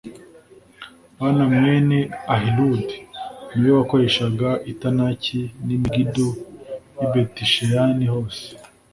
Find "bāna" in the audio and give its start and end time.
1.17-1.43